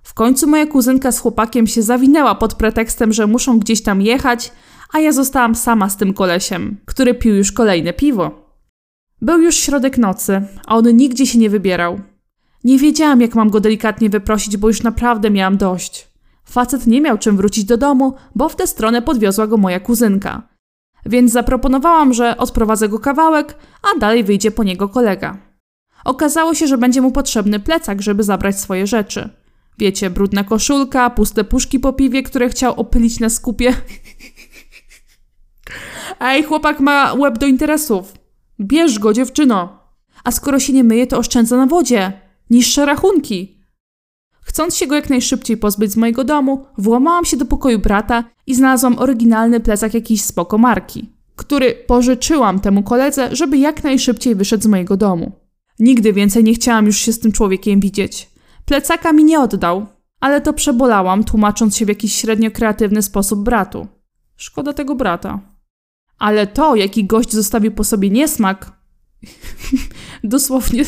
W 0.03 0.15
końcu 0.15 0.47
moja 0.47 0.67
kuzynka 0.67 1.13
z 1.13 1.19
chłopakiem 1.19 1.67
się 1.67 1.83
zawinęła 1.83 2.35
pod 2.35 2.55
pretekstem, 2.55 3.13
że 3.13 3.27
muszą 3.27 3.59
gdzieś 3.59 3.83
tam 3.83 4.03
jechać, 4.03 4.53
a 4.93 5.01
ja 5.01 5.13
zostałam 5.13 5.55
sama 5.55 5.89
z 5.89 5.97
tym 5.97 6.15
kolesiem, 6.15 6.77
który 6.85 7.15
pił 7.15 7.35
już 7.35 7.53
kolejne 7.53 7.93
piwo. 7.93 8.31
Był 9.21 9.41
już 9.43 9.57
środek 9.57 9.99
nocy, 9.99 10.43
a 10.67 10.77
on 10.77 10.97
nigdzie 10.97 11.27
się 11.27 11.39
nie 11.39 11.51
wybierał. 11.51 12.01
Nie 12.65 12.79
wiedziałam, 12.79 13.21
jak 13.21 13.35
mam 13.35 13.51
go 13.51 13.61
delikatnie 13.61 14.11
wyprosić, 14.11 14.57
bo 14.57 14.69
już 14.69 14.83
naprawdę 14.83 15.31
miałam 15.31 15.57
dość. 15.57 16.14
Facet 16.55 16.87
nie 16.87 17.01
miał 17.01 17.19
czym 17.19 17.37
wrócić 17.37 17.65
do 17.65 17.77
domu, 17.77 18.15
bo 18.35 18.49
w 18.49 18.57
tę 18.57 18.67
stronę 18.67 19.03
podwiozła 19.03 19.47
go 19.47 19.57
moja 19.57 19.81
kuzynka. 19.81 20.49
Więc 21.07 21.33
zaproponowałam, 21.33 22.15
że 22.15 22.37
odprowadzę 22.37 22.89
go 22.89 22.99
kawałek, 22.99 23.59
a 23.83 23.99
dalej 23.99 24.25
wyjdzie 24.25 24.51
po 24.51 24.65
niego 24.65 24.89
kolega. 24.89 25.37
Okazało 26.05 26.55
się, 26.55 26.67
że 26.67 26.79
będzie 26.79 27.01
mu 27.01 27.13
potrzebny 27.13 27.61
plecak, 27.61 28.03
żeby 28.03 28.23
zabrać 28.23 28.61
swoje 28.61 28.87
rzeczy. 28.87 29.29
Wiecie, 29.79 30.11
brudna 30.11 30.45
koszulka, 30.45 31.11
puste 31.11 31.45
puszki 31.45 31.81
po 31.81 31.93
piwie, 31.93 32.23
które 32.23 32.49
chciał 32.49 32.81
opylić 32.81 33.21
na 33.21 33.29
skupie. 33.29 33.75
Ej, 36.21 36.43
chłopak 36.43 36.81
ma 36.81 37.15
łeb 37.15 37.39
do 37.39 37.47
interesów. 37.47 38.13
Bierz 38.61 38.99
go, 38.99 39.13
dziewczyno. 39.13 39.79
A 40.25 40.31
skoro 40.31 40.59
się 40.61 40.73
nie 40.73 40.85
myje, 40.85 41.07
to 41.07 41.19
oszczędza 41.19 41.57
na 41.57 41.67
wodzie. 41.67 42.13
Niższe 42.51 42.87
rachunki. 42.87 43.64
Chcąc 44.55 44.77
się 44.77 44.87
go 44.87 44.95
jak 44.95 45.11
najszybciej 45.11 45.57
pozbyć 45.57 45.93
z 45.93 45.97
mojego 45.97 46.25
domu, 46.25 46.67
włamałam 46.79 47.25
się 47.25 47.37
do 47.37 47.45
pokoju 47.45 47.79
brata 47.79 48.25
i 48.47 48.55
znalazłam 48.55 48.99
oryginalny 48.99 49.61
plecak 49.61 49.95
jakiejś 49.95 50.25
spoko 50.25 50.59
marki, 50.59 51.13
który 51.37 51.75
pożyczyłam 51.75 52.61
temu 52.61 52.83
koledze, 52.83 53.37
żeby 53.37 53.59
jak 53.59 53.85
najszybciej 53.85 54.35
wyszedł 54.35 54.63
z 54.63 54.67
mojego 54.67 54.97
domu. 54.97 55.33
Nigdy 55.79 56.13
więcej 56.13 56.45
nie 56.45 56.55
chciałam 56.55 56.87
już 56.87 56.97
się 56.97 57.13
z 57.13 57.21
tym 57.21 57.33
człowiekiem 57.33 57.81
widzieć. 57.81 58.31
Plecaka 58.65 59.13
mi 59.13 59.25
nie 59.25 59.41
oddał, 59.41 59.87
ale 60.21 60.41
to 60.41 60.53
przebolałam, 60.53 61.25
tłumacząc 61.25 61.77
się 61.77 61.87
w 61.87 61.89
jakiś 61.89 62.15
średnio 62.15 62.51
kreatywny 62.51 63.03
sposób 63.03 63.45
bratu. 63.45 63.87
Szkoda 64.37 64.73
tego 64.73 64.95
brata. 64.95 65.41
Ale 66.19 66.47
to, 66.47 66.77
jaki 66.77 67.05
gość 67.05 67.33
zostawił 67.33 67.73
po 67.73 67.85
sobie 67.85 68.11
niesmak, 68.11 68.73
dosłownie 70.25 70.85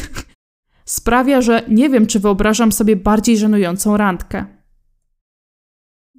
sprawia, 0.87 1.43
że 1.43 1.62
nie 1.69 1.90
wiem, 1.90 2.07
czy 2.07 2.21
wyobrażam 2.21 2.73
sobie 2.73 2.97
bardziej 2.97 3.38
żenującą 3.38 3.97
randkę. 3.97 4.47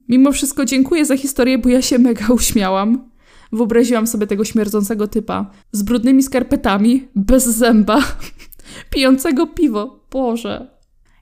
Mimo 0.09 0.31
wszystko 0.31 0.65
dziękuję 0.65 1.05
za 1.05 1.17
historię, 1.17 1.57
bo 1.57 1.69
ja 1.69 1.81
się 1.81 1.99
mega 1.99 2.27
uśmiałam. 2.33 3.09
Wyobraziłam 3.51 4.07
sobie 4.07 4.27
tego 4.27 4.45
śmierdzącego 4.45 5.07
typa 5.07 5.51
z 5.71 5.83
brudnymi 5.83 6.23
skarpetami, 6.23 7.07
bez 7.15 7.45
zęba, 7.45 8.03
pijącego 8.93 9.47
piwo. 9.47 9.99
Boże. 10.11 10.77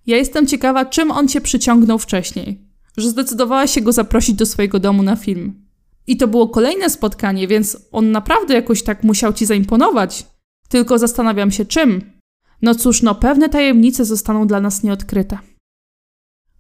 Ja 0.07 0.17
jestem 0.17 0.47
ciekawa, 0.47 0.85
czym 0.85 1.11
on 1.11 1.27
cię 1.27 1.41
przyciągnął 1.41 1.99
wcześniej. 1.99 2.61
Że 2.97 3.09
zdecydowała 3.09 3.67
się 3.67 3.81
go 3.81 3.91
zaprosić 3.91 4.35
do 4.35 4.45
swojego 4.45 4.79
domu 4.79 5.03
na 5.03 5.15
film. 5.15 5.65
I 6.07 6.17
to 6.17 6.27
było 6.27 6.49
kolejne 6.49 6.89
spotkanie, 6.89 7.47
więc 7.47 7.77
on 7.91 8.11
naprawdę 8.11 8.53
jakoś 8.53 8.83
tak 8.83 9.03
musiał 9.03 9.33
ci 9.33 9.45
zaimponować. 9.45 10.25
Tylko 10.69 10.97
zastanawiam 10.97 11.51
się 11.51 11.65
czym. 11.65 12.14
No 12.61 12.75
cóż, 12.75 13.01
no 13.01 13.15
pewne 13.15 13.49
tajemnice 13.49 14.05
zostaną 14.05 14.47
dla 14.47 14.61
nas 14.61 14.83
nieodkryte. 14.83 15.37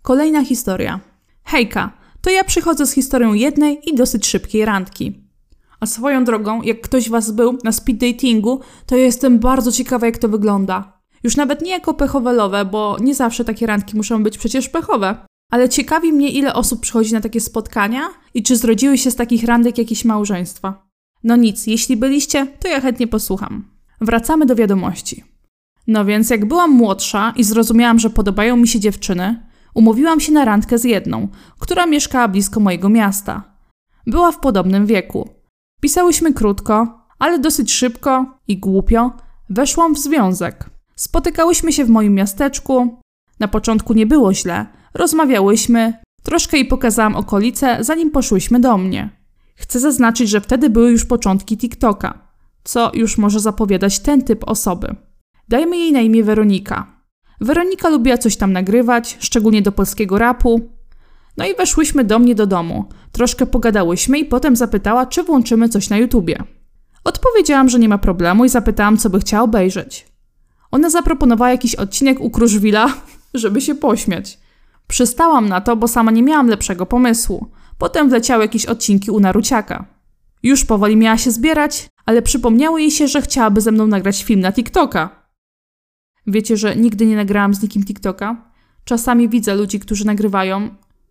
Kolejna 0.01 0.45
historia. 0.45 0.99
Hejka, 1.43 1.91
to 2.21 2.29
ja 2.29 2.43
przychodzę 2.43 2.85
z 2.85 2.91
historią 2.91 3.33
jednej 3.33 3.89
i 3.89 3.95
dosyć 3.95 4.27
szybkiej 4.27 4.65
randki. 4.65 5.25
A 5.79 5.85
swoją 5.85 6.23
drogą, 6.23 6.61
jak 6.61 6.81
ktoś 6.81 7.09
was 7.09 7.31
był 7.31 7.57
na 7.63 7.71
speed 7.71 8.07
datingu, 8.07 8.59
to 8.85 8.95
ja 8.95 9.03
jestem 9.03 9.39
bardzo 9.39 9.71
ciekawa, 9.71 10.05
jak 10.05 10.17
to 10.17 10.29
wygląda. 10.29 11.01
Już 11.23 11.35
nawet 11.35 11.61
nie 11.61 11.71
jako 11.71 11.93
pechowe 11.93 12.65
bo 12.71 12.97
nie 13.01 13.15
zawsze 13.15 13.45
takie 13.45 13.65
randki 13.65 13.97
muszą 13.97 14.23
być 14.23 14.37
przecież 14.37 14.69
pechowe. 14.69 15.17
Ale 15.51 15.69
ciekawi 15.69 16.13
mnie, 16.13 16.29
ile 16.29 16.53
osób 16.53 16.81
przychodzi 16.81 17.13
na 17.13 17.21
takie 17.21 17.41
spotkania 17.41 18.09
i 18.33 18.43
czy 18.43 18.57
zrodziły 18.57 18.97
się 18.97 19.11
z 19.11 19.15
takich 19.15 19.43
randek 19.43 19.77
jakieś 19.77 20.05
małżeństwa. 20.05 20.87
No 21.23 21.35
nic, 21.35 21.67
jeśli 21.67 21.97
byliście, 21.97 22.47
to 22.59 22.67
ja 22.67 22.81
chętnie 22.81 23.07
posłucham. 23.07 23.69
Wracamy 24.01 24.45
do 24.45 24.55
wiadomości. 24.55 25.34
No 25.87 26.05
więc, 26.05 26.29
jak 26.29 26.45
byłam 26.45 26.71
młodsza 26.71 27.33
i 27.35 27.43
zrozumiałam, 27.43 27.99
że 27.99 28.09
podobają 28.09 28.57
mi 28.57 28.67
się 28.67 28.79
dziewczyny, 28.79 29.45
umówiłam 29.73 30.19
się 30.19 30.31
na 30.31 30.45
randkę 30.45 30.77
z 30.77 30.83
jedną, 30.83 31.27
która 31.59 31.85
mieszkała 31.85 32.27
blisko 32.27 32.59
mojego 32.59 32.89
miasta. 32.89 33.43
Była 34.07 34.31
w 34.31 34.39
podobnym 34.39 34.85
wieku. 34.85 35.29
Pisałyśmy 35.81 36.33
krótko, 36.33 37.05
ale 37.19 37.39
dosyć 37.39 37.73
szybko 37.73 38.39
i 38.47 38.57
głupio 38.57 39.11
weszłam 39.49 39.95
w 39.95 39.99
związek. 39.99 40.69
Spotykałyśmy 40.95 41.73
się 41.73 41.85
w 41.85 41.89
moim 41.89 42.13
miasteczku. 42.13 42.99
Na 43.39 43.47
początku 43.47 43.93
nie 43.93 44.05
było 44.05 44.33
źle, 44.33 44.65
rozmawiałyśmy, 44.93 45.93
troszkę 46.23 46.57
jej 46.57 46.67
pokazałam 46.67 47.15
okolice, 47.15 47.77
zanim 47.79 48.11
poszłyśmy 48.11 48.59
do 48.59 48.77
mnie. 48.77 49.09
Chcę 49.55 49.79
zaznaczyć, 49.79 50.29
że 50.29 50.41
wtedy 50.41 50.69
były 50.69 50.91
już 50.91 51.05
początki 51.05 51.57
TikToka, 51.57 52.27
co 52.63 52.91
już 52.93 53.17
może 53.17 53.39
zapowiadać 53.39 53.99
ten 53.99 54.21
typ 54.21 54.43
osoby. 54.49 54.95
Dajmy 55.47 55.77
jej 55.77 55.91
na 55.91 56.01
imię 56.01 56.23
Weronika. 56.23 56.87
Weronika 57.41 57.89
lubiła 57.89 58.17
coś 58.17 58.37
tam 58.37 58.53
nagrywać, 58.53 59.17
szczególnie 59.19 59.61
do 59.61 59.71
polskiego 59.71 60.17
rapu. 60.17 60.69
No 61.37 61.45
i 61.45 61.55
weszłyśmy 61.55 62.03
do 62.03 62.19
mnie 62.19 62.35
do 62.35 62.47
domu. 62.47 62.85
Troszkę 63.11 63.45
pogadałyśmy 63.45 64.19
i 64.19 64.25
potem 64.25 64.55
zapytała, 64.55 65.05
czy 65.05 65.23
włączymy 65.23 65.69
coś 65.69 65.89
na 65.89 65.97
YouTubie. 65.97 66.43
Odpowiedziałam, 67.03 67.69
że 67.69 67.79
nie 67.79 67.89
ma 67.89 67.97
problemu 67.97 68.45
i 68.45 68.49
zapytałam, 68.49 68.97
co 68.97 69.09
by 69.09 69.19
chciała 69.19 69.43
obejrzeć. 69.43 70.05
Ona 70.71 70.89
zaproponowała 70.89 71.51
jakiś 71.51 71.75
odcinek 71.75 72.19
u 72.19 72.29
Kruszwila, 72.29 72.93
żeby 73.33 73.61
się 73.61 73.75
pośmiać. 73.75 74.39
Przystałam 74.87 75.49
na 75.49 75.61
to, 75.61 75.75
bo 75.75 75.87
sama 75.87 76.11
nie 76.11 76.23
miałam 76.23 76.47
lepszego 76.47 76.85
pomysłu. 76.85 77.51
Potem 77.77 78.09
wleciały 78.09 78.43
jakieś 78.43 78.65
odcinki 78.65 79.11
u 79.11 79.19
Naruciaka. 79.19 79.85
Już 80.43 80.65
powoli 80.65 80.97
miała 80.97 81.17
się 81.17 81.31
zbierać, 81.31 81.87
ale 82.05 82.21
przypomniało 82.21 82.77
jej 82.77 82.91
się, 82.91 83.07
że 83.07 83.21
chciałaby 83.21 83.61
ze 83.61 83.71
mną 83.71 83.87
nagrać 83.87 84.23
film 84.23 84.39
na 84.39 84.51
TikToka. 84.51 85.24
Wiecie, 86.27 86.57
że 86.57 86.75
nigdy 86.75 87.05
nie 87.05 87.15
nagrałam 87.15 87.53
z 87.53 87.61
nikim 87.61 87.83
TikToka? 87.83 88.51
Czasami 88.85 89.29
widzę 89.29 89.55
ludzi, 89.55 89.79
którzy 89.79 90.05
nagrywają, 90.05 90.69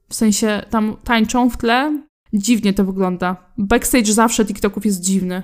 w 0.09 0.15
sensie 0.15 0.63
tam 0.71 0.97
tańczą 1.05 1.51
w 1.51 1.57
tle. 1.57 2.03
Dziwnie 2.33 2.73
to 2.73 2.85
wygląda. 2.85 3.37
Backstage 3.59 4.13
zawsze 4.13 4.45
TikToków 4.45 4.87
jest 4.87 5.01
dziwny. 5.01 5.43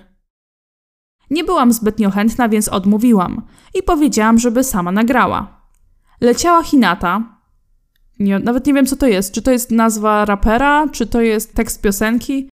Nie 1.30 1.44
byłam 1.44 1.72
zbytnio 1.72 2.10
chętna, 2.10 2.48
więc 2.48 2.68
odmówiłam 2.68 3.42
i 3.74 3.82
powiedziałam, 3.82 4.38
żeby 4.38 4.64
sama 4.64 4.92
nagrała. 4.92 5.60
Leciała 6.20 6.62
Hinata. 6.62 7.40
Nie, 8.18 8.38
nawet 8.38 8.66
nie 8.66 8.74
wiem, 8.74 8.86
co 8.86 8.96
to 8.96 9.06
jest. 9.06 9.32
Czy 9.32 9.42
to 9.42 9.50
jest 9.50 9.70
nazwa 9.70 10.24
rapera, 10.24 10.88
czy 10.88 11.06
to 11.06 11.20
jest 11.20 11.54
tekst 11.54 11.82
piosenki. 11.82 12.48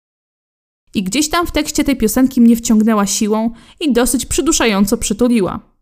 I 0.93 1.03
gdzieś 1.03 1.29
tam 1.29 1.47
w 1.47 1.51
tekście 1.51 1.83
tej 1.83 1.97
piosenki 1.97 2.41
mnie 2.41 2.55
wciągnęła 2.55 3.05
siłą 3.05 3.51
i 3.79 3.93
dosyć 3.93 4.25
przyduszająco 4.25 4.97
przytuliła. 4.97 5.74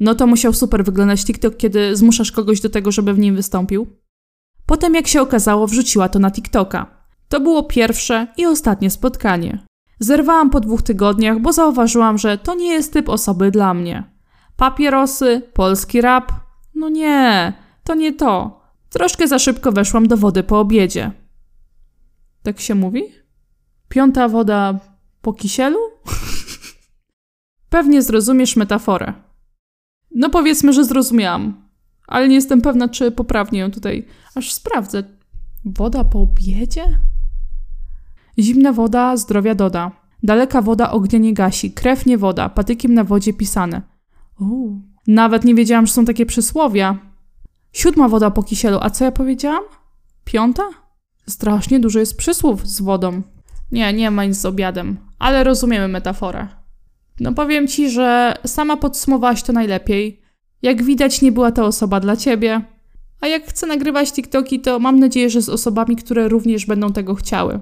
No 0.00 0.14
to 0.14 0.26
musiał 0.26 0.52
super 0.52 0.84
wyglądać 0.84 1.24
TikTok, 1.24 1.56
kiedy 1.56 1.96
zmuszasz 1.96 2.32
kogoś 2.32 2.60
do 2.60 2.70
tego, 2.70 2.92
żeby 2.92 3.14
w 3.14 3.18
nim 3.18 3.36
wystąpił. 3.36 3.86
Potem, 4.66 4.94
jak 4.94 5.06
się 5.06 5.20
okazało, 5.20 5.66
wrzuciła 5.66 6.08
to 6.08 6.18
na 6.18 6.30
TikToka. 6.30 6.86
To 7.28 7.40
było 7.40 7.62
pierwsze 7.62 8.26
i 8.36 8.46
ostatnie 8.46 8.90
spotkanie. 8.90 9.64
Zerwałam 9.98 10.50
po 10.50 10.60
dwóch 10.60 10.82
tygodniach, 10.82 11.40
bo 11.40 11.52
zauważyłam, 11.52 12.18
że 12.18 12.38
to 12.38 12.54
nie 12.54 12.72
jest 12.72 12.92
typ 12.92 13.08
osoby 13.08 13.50
dla 13.50 13.74
mnie. 13.74 14.04
Papierosy, 14.56 15.42
polski 15.52 16.00
rap? 16.00 16.32
No 16.74 16.88
nie, 16.88 17.52
to 17.84 17.94
nie 17.94 18.12
to. 18.12 18.60
Troszkę 18.90 19.28
za 19.28 19.38
szybko 19.38 19.72
weszłam 19.72 20.08
do 20.08 20.16
wody 20.16 20.42
po 20.42 20.60
obiedzie. 20.60 21.12
Tak 22.42 22.60
się 22.60 22.74
mówi? 22.74 23.02
Piąta 23.88 24.28
woda 24.28 24.78
po 25.22 25.32
kisielu? 25.32 25.78
Pewnie 27.70 28.02
zrozumiesz 28.02 28.56
metaforę. 28.56 29.12
No 30.14 30.30
powiedzmy, 30.30 30.72
że 30.72 30.84
zrozumiałam. 30.84 31.64
Ale 32.06 32.28
nie 32.28 32.34
jestem 32.34 32.60
pewna, 32.60 32.88
czy 32.88 33.10
poprawnie 33.10 33.58
ją 33.58 33.70
tutaj 33.70 34.06
aż 34.34 34.52
sprawdzę. 34.52 35.02
Woda 35.64 36.04
po 36.04 36.20
obiedzie? 36.20 36.98
Zimna 38.38 38.72
woda 38.72 39.16
zdrowia 39.16 39.54
doda. 39.54 39.92
Daleka 40.22 40.62
woda 40.62 40.90
ognia 40.90 41.18
nie 41.18 41.34
gasi. 41.34 41.72
Krew 41.72 42.06
nie 42.06 42.18
woda. 42.18 42.48
Patykiem 42.48 42.94
na 42.94 43.04
wodzie 43.04 43.32
pisane. 43.32 43.82
Uuu. 44.40 44.80
Nawet 45.06 45.44
nie 45.44 45.54
wiedziałam, 45.54 45.86
że 45.86 45.92
są 45.92 46.04
takie 46.04 46.26
przysłowia. 46.26 46.98
Siódma 47.72 48.08
woda 48.08 48.30
po 48.30 48.42
kisielu. 48.42 48.78
A 48.82 48.90
co 48.90 49.04
ja 49.04 49.12
powiedziałam? 49.12 49.62
Piąta? 50.24 50.62
Strasznie 51.28 51.80
dużo 51.80 51.98
jest 51.98 52.16
przysłów 52.16 52.68
z 52.68 52.80
wodą. 52.80 53.22
Nie, 53.72 53.92
nie 53.92 54.10
ma 54.10 54.24
nic 54.24 54.36
z 54.36 54.46
obiadem. 54.46 54.96
Ale 55.18 55.44
rozumiemy 55.44 55.88
metaforę. 55.88 56.48
No 57.20 57.32
powiem 57.32 57.68
ci, 57.68 57.90
że 57.90 58.34
sama 58.46 58.76
podsumowałaś 58.76 59.42
to 59.42 59.52
najlepiej. 59.52 60.20
Jak 60.62 60.82
widać, 60.82 61.22
nie 61.22 61.32
była 61.32 61.52
to 61.52 61.66
osoba 61.66 62.00
dla 62.00 62.16
ciebie. 62.16 62.62
A 63.20 63.26
jak 63.26 63.46
chcę 63.46 63.66
nagrywać 63.66 64.12
TikToki, 64.12 64.60
to 64.60 64.78
mam 64.78 65.00
nadzieję, 65.00 65.30
że 65.30 65.42
z 65.42 65.48
osobami, 65.48 65.96
które 65.96 66.28
również 66.28 66.66
będą 66.66 66.92
tego 66.92 67.14
chciały. 67.14 67.60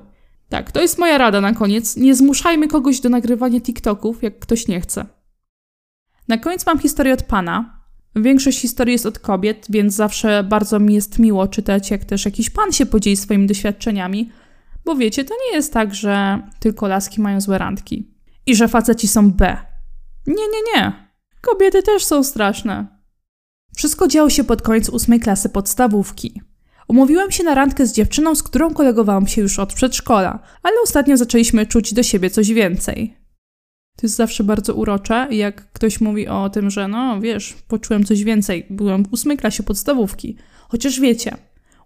Tak, 0.49 0.73
to 0.73 0.83
jest 0.83 0.99
moja 0.99 1.19
rada 1.19 1.41
na 1.41 1.55
koniec. 1.55 1.97
Nie 1.97 2.15
zmuszajmy 2.15 2.69
kogoś 2.69 3.01
do 3.01 3.09
nagrywania 3.09 3.61
TikToków, 3.61 4.23
jak 4.23 4.39
ktoś 4.39 4.69
nie 4.69 4.81
chce. 4.81 5.07
Na 6.29 6.39
koniec 6.39 6.67
mam 6.67 6.79
historię 6.79 7.13
od 7.13 7.23
pana. 7.23 7.83
Większość 8.17 8.61
historii 8.61 8.93
jest 8.93 9.07
od 9.07 9.19
kobiet, 9.19 9.67
więc 9.71 9.95
zawsze 9.95 10.45
bardzo 10.45 10.81
mi 10.81 10.95
jest 10.95 11.19
miło 11.19 11.49
czytać, 11.49 11.91
jak 11.91 12.05
też 12.05 12.25
jakiś 12.25 12.51
pan 12.51 12.73
się 12.73 12.87
podzieli 12.87 13.17
swoimi 13.17 13.47
doświadczeniami, 13.47 14.31
bo 14.85 14.97
wiecie, 14.97 15.25
to 15.25 15.35
nie 15.47 15.57
jest 15.57 15.73
tak, 15.73 15.95
że 15.95 16.43
tylko 16.61 16.89
laski 16.89 17.21
mają 17.21 17.41
złe 17.41 17.59
randki 17.59 18.12
i 18.47 18.57
że 18.57 18.69
faceci 18.69 19.09
są 19.09 19.31
B. 19.31 19.57
Nie, 20.27 20.35
nie, 20.35 20.75
nie. 20.75 20.93
Kobiety 21.41 21.83
też 21.83 22.05
są 22.05 22.25
straszne. 22.25 22.87
Wszystko 23.77 24.09
działo 24.09 24.31
się 24.31 24.45
pod 24.45 24.63
koniec 24.63 24.89
ósmej 24.89 25.21
klasy 25.21 25.49
podstawówki. 25.49 26.43
Umówiłam 26.89 27.31
się 27.31 27.45
na 27.45 27.55
randkę 27.55 27.87
z 27.87 27.93
dziewczyną, 27.93 28.35
z 28.35 28.43
którą 28.43 28.75
kolegowałam 28.75 29.27
się 29.27 29.43
już 29.43 29.59
od 29.59 29.75
przedszkola, 29.75 30.39
ale 30.63 30.75
ostatnio 30.85 31.17
zaczęliśmy 31.17 31.67
czuć 31.67 31.95
do 31.95 32.03
siebie 32.03 32.31
coś 32.31 32.53
więcej. 32.53 33.17
To 33.97 34.07
jest 34.07 34.17
zawsze 34.17 34.45
bardzo 34.45 34.75
urocze, 34.75 35.29
jak 35.31 35.73
ktoś 35.73 36.01
mówi 36.01 36.29
o 36.29 36.51
tym, 36.51 36.71
że 36.71 36.89
no 36.89 37.21
wiesz, 37.21 37.55
poczułem 37.69 38.05
coś 38.05 38.25
więcej. 38.25 38.67
Byłem 38.71 39.05
w 39.05 39.13
ósmej 39.13 39.37
klasie 39.37 39.63
podstawówki. 39.63 40.37
Chociaż 40.69 41.01
wiecie, 41.01 41.37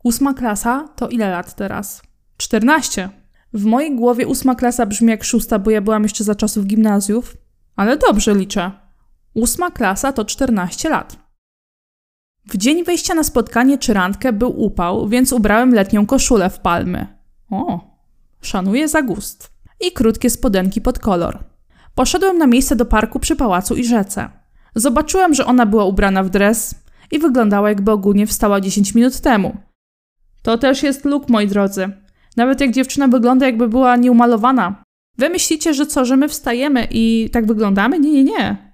ósma 0.03 0.35
klasa 0.35 0.89
to 0.97 1.09
ile 1.09 1.31
lat 1.31 1.57
teraz? 1.57 2.03
14. 2.37 3.11
W 3.53 3.65
mojej 3.65 3.97
głowie 3.97 4.27
ósma 4.27 4.55
klasa 4.55 4.87
brzmi 4.87 5.11
jak 5.11 5.25
szósta, 5.25 5.59
bo 5.59 5.71
ja 5.71 5.81
byłam 5.81 6.03
jeszcze 6.03 6.25
za 6.25 6.35
czasów 6.35 6.67
gimnazjów, 6.67 7.37
ale 7.77 7.97
dobrze 7.97 8.35
liczę. 8.35 8.71
Ósma 9.35 9.71
klasa 9.71 10.13
to 10.13 10.25
14 10.25 10.89
lat. 10.89 11.17
W 12.47 12.57
dzień 12.57 12.85
wejścia 12.85 13.15
na 13.15 13.25
spotkanie 13.25 13.79
czy 13.79 13.95
randkę 13.95 14.33
był 14.33 14.61
upał, 14.61 15.09
więc 15.09 15.33
ubrałem 15.33 15.75
letnią 15.75 16.07
koszulę 16.07 16.51
w 16.51 16.61
palmy. 16.61 17.07
O, 17.51 17.81
szanuję 18.41 18.89
za 18.89 19.03
gust. 19.03 19.51
I 19.81 19.93
krótkie 19.93 20.31
spodenki 20.31 20.81
pod 20.81 20.99
kolor. 20.99 21.45
Poszedłem 21.95 22.39
na 22.39 22.47
miejsce 22.47 22.77
do 22.77 22.87
parku 22.87 23.21
przy 23.21 23.37
pałacu 23.37 23.75
i 23.75 23.85
rzece. 23.85 24.31
Zobaczyłem, 24.75 25.35
że 25.35 25.47
ona 25.47 25.67
była 25.67 25.85
ubrana 25.85 26.23
w 26.23 26.31
dres 26.31 26.75
i 27.11 27.19
wyglądała 27.19 27.69
jakby 27.69 27.91
ogólnie 27.91 28.27
wstała 28.27 28.61
10 28.61 28.95
minut 28.95 29.21
temu. 29.21 29.57
To 30.43 30.59
też 30.59 30.83
jest 30.83 31.05
look, 31.05 31.29
moi 31.29 31.47
drodzy. 31.47 32.06
Nawet 32.37 32.61
jak 32.61 32.71
dziewczyna 32.71 33.09
wygląda, 33.09 33.47
jakby 33.47 33.69
była 33.69 33.97
nieumalowana. 33.97 34.83
Wy 35.19 35.29
myślicie, 35.29 35.75
że 35.75 35.87
co, 35.87 36.05
że 36.05 36.17
my 36.17 36.29
wstajemy 36.29 36.89
i 36.91 37.31
tak 37.33 37.47
wyglądamy? 37.47 37.99
Nie, 37.99 38.13
nie, 38.13 38.25
nie. 38.25 38.73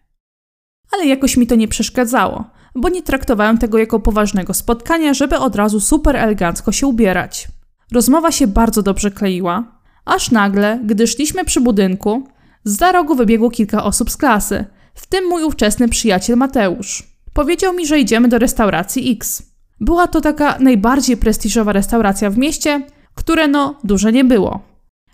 Ale 0.93 1.07
jakoś 1.07 1.37
mi 1.37 1.47
to 1.47 1.55
nie 1.55 1.69
przeszkadzało, 1.69 2.45
bo 2.75 2.89
nie 2.89 3.03
traktowałem 3.03 3.59
tego 3.59 3.79
jako 3.79 4.01
poważnego 4.01 4.55
spotkania, 4.55 5.15
żeby 5.15 5.37
od 5.37 5.57
razu 5.57 5.81
super 5.81 6.17
elegancko 6.17 6.73
się 6.73 6.87
ubierać. 6.87 7.49
Rozmowa 7.93 8.33
się 8.33 8.47
bardzo 8.47 8.83
dobrze 8.83 9.11
kleiła, 9.11 9.81
aż 10.05 10.31
nagle, 10.31 10.81
gdy 10.85 11.07
szliśmy 11.07 11.45
przy 11.45 11.61
budynku, 11.61 12.29
z 12.65 12.77
za 12.77 12.93
rogu 12.93 13.15
wybiegło 13.15 13.51
kilka 13.51 13.85
osób 13.85 14.11
z 14.11 14.17
klasy, 14.17 14.65
w 14.95 15.07
tym 15.07 15.29
mój 15.29 15.45
ówczesny 15.45 15.89
przyjaciel 15.89 16.37
Mateusz. 16.37 17.03
Powiedział 17.33 17.75
mi, 17.75 17.87
że 17.87 18.01
idziemy 18.01 18.29
do 18.29 18.39
restauracji 18.39 19.13
X. 19.13 19.43
Była 19.81 20.07
to 20.07 20.21
taka 20.21 20.59
najbardziej 20.59 21.17
prestiżowa 21.17 21.73
restauracja 21.73 22.31
w 22.31 22.39
mieście, 22.39 22.87
które 23.15 23.49
no 23.49 23.79
duże 23.85 24.13
nie 24.13 24.25
było. 24.25 24.61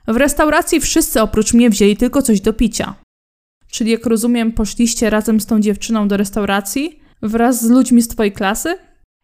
W 0.06 0.16
restauracji 0.16 0.80
wszyscy 0.80 1.22
oprócz 1.22 1.54
mnie 1.54 1.70
wzięli 1.70 1.96
tylko 1.96 2.22
coś 2.22 2.40
do 2.40 2.52
picia. 2.52 2.94
Czyli 3.70 3.90
jak 3.90 4.06
rozumiem, 4.06 4.52
poszliście 4.52 5.10
razem 5.10 5.40
z 5.40 5.46
tą 5.46 5.60
dziewczyną 5.60 6.08
do 6.08 6.16
restauracji 6.16 7.00
wraz 7.22 7.62
z 7.62 7.70
ludźmi 7.70 8.02
z 8.02 8.08
twojej 8.08 8.32
klasy? 8.32 8.78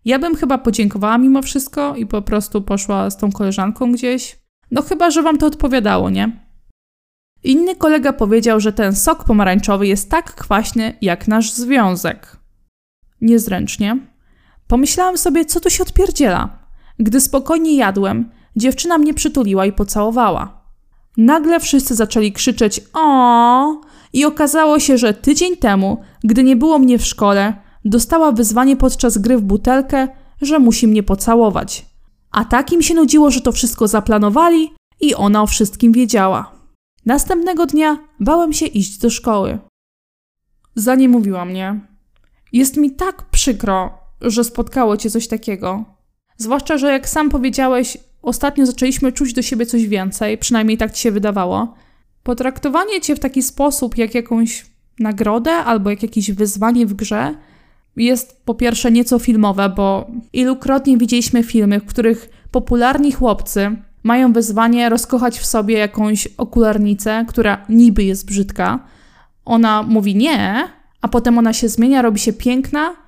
Ja 0.04 0.18
bym 0.18 0.36
chyba 0.36 0.58
podziękowała 0.58 1.18
mimo 1.18 1.42
wszystko 1.42 1.96
i 1.96 2.06
po 2.06 2.22
prostu 2.22 2.62
poszła 2.62 3.10
z 3.10 3.16
tą 3.16 3.32
koleżanką 3.32 3.92
gdzieś. 3.92 4.38
No 4.70 4.82
chyba, 4.82 5.10
że 5.10 5.22
wam 5.22 5.38
to 5.38 5.46
odpowiadało, 5.46 6.10
nie? 6.10 6.44
Inny 7.44 7.76
kolega 7.76 8.12
powiedział, 8.12 8.60
że 8.60 8.72
ten 8.72 8.96
sok 8.96 9.24
pomarańczowy 9.24 9.86
jest 9.86 10.10
tak 10.10 10.34
kwaśny 10.34 10.96
jak 11.00 11.28
nasz 11.28 11.52
związek. 11.52 12.36
Niezręcznie. 13.20 13.98
Pomyślałam 14.66 15.18
sobie, 15.18 15.44
co 15.44 15.60
tu 15.60 15.70
się 15.70 15.82
odpierdziela. 15.82 16.58
Gdy 16.98 17.20
spokojnie 17.20 17.76
jadłem, 17.76 18.30
dziewczyna 18.56 18.98
mnie 18.98 19.14
przytuliła 19.14 19.66
i 19.66 19.72
pocałowała. 19.72 20.64
Nagle 21.16 21.60
wszyscy 21.60 21.94
zaczęli 21.94 22.32
krzyczeć 22.32 22.80
o 22.92 23.80
i 24.12 24.24
okazało 24.24 24.78
się, 24.78 24.98
że 24.98 25.14
tydzień 25.14 25.56
temu, 25.56 26.02
gdy 26.24 26.42
nie 26.42 26.56
było 26.56 26.78
mnie 26.78 26.98
w 26.98 27.06
szkole, 27.06 27.54
dostała 27.84 28.32
wyzwanie 28.32 28.76
podczas 28.76 29.18
gry 29.18 29.38
w 29.38 29.42
butelkę, 29.42 30.08
że 30.42 30.58
musi 30.58 30.88
mnie 30.88 31.02
pocałować. 31.02 31.86
A 32.30 32.44
tak 32.44 32.72
im 32.72 32.82
się 32.82 32.94
nudziło, 32.94 33.30
że 33.30 33.40
to 33.40 33.52
wszystko 33.52 33.88
zaplanowali 33.88 34.72
i 35.00 35.14
ona 35.14 35.42
o 35.42 35.46
wszystkim 35.46 35.92
wiedziała. 35.92 36.52
Następnego 37.06 37.66
dnia 37.66 37.98
bałem 38.20 38.52
się 38.52 38.66
iść 38.66 38.98
do 38.98 39.10
szkoły. 39.10 39.58
Zanim 40.74 41.10
mówiła 41.10 41.44
mnie. 41.44 41.80
Jest 42.52 42.76
mi 42.76 42.90
tak 42.90 43.30
przykro, 43.30 43.98
że 44.20 44.44
spotkało 44.44 44.96
cię 44.96 45.10
coś 45.10 45.28
takiego. 45.28 45.84
Zwłaszcza, 46.36 46.78
że 46.78 46.92
jak 46.92 47.08
sam 47.08 47.30
powiedziałeś, 47.30 47.98
ostatnio 48.24 48.66
zaczęliśmy 48.66 49.12
czuć 49.12 49.32
do 49.32 49.42
siebie 49.42 49.66
coś 49.66 49.86
więcej, 49.86 50.38
przynajmniej 50.38 50.78
tak 50.78 50.92
ci 50.92 51.02
się 51.02 51.10
wydawało. 51.10 51.74
Potraktowanie 52.22 53.00
cię 53.00 53.16
w 53.16 53.20
taki 53.20 53.42
sposób, 53.42 53.98
jak 53.98 54.14
jakąś 54.14 54.66
nagrodę 54.98 55.52
albo 55.52 55.90
jak 55.90 56.02
jakieś 56.02 56.30
wyzwanie 56.30 56.86
w 56.86 56.94
grze, 56.94 57.34
jest 57.96 58.42
po 58.44 58.54
pierwsze 58.54 58.92
nieco 58.92 59.18
filmowe, 59.18 59.68
bo 59.68 60.10
ilukrotnie 60.32 60.96
widzieliśmy 60.96 61.42
filmy, 61.42 61.80
w 61.80 61.86
których 61.86 62.28
popularni 62.50 63.12
chłopcy 63.12 63.76
mają 64.02 64.32
wyzwanie 64.32 64.88
rozkochać 64.88 65.38
w 65.38 65.46
sobie 65.46 65.78
jakąś 65.78 66.28
okularnicę, 66.38 67.24
która 67.28 67.64
niby 67.68 68.04
jest 68.04 68.26
brzydka. 68.26 68.78
Ona 69.44 69.82
mówi 69.82 70.16
nie, 70.16 70.68
a 71.00 71.08
potem 71.08 71.38
ona 71.38 71.52
się 71.52 71.68
zmienia, 71.68 72.02
robi 72.02 72.18
się 72.18 72.32
piękna 72.32 73.03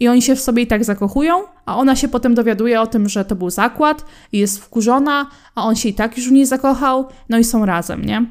i 0.00 0.08
oni 0.08 0.22
się 0.22 0.36
w 0.36 0.40
sobie 0.40 0.62
i 0.62 0.66
tak 0.66 0.84
zakochują, 0.84 1.42
a 1.66 1.76
ona 1.76 1.96
się 1.96 2.08
potem 2.08 2.34
dowiaduje 2.34 2.80
o 2.80 2.86
tym, 2.86 3.08
że 3.08 3.24
to 3.24 3.36
był 3.36 3.50
zakład 3.50 4.04
i 4.32 4.38
jest 4.38 4.58
wkurzona, 4.58 5.30
a 5.54 5.64
on 5.64 5.76
się 5.76 5.88
i 5.88 5.94
tak 5.94 6.16
już 6.16 6.28
w 6.28 6.32
niej 6.32 6.46
zakochał, 6.46 7.08
no 7.28 7.38
i 7.38 7.44
są 7.44 7.66
razem, 7.66 8.04
nie? 8.04 8.26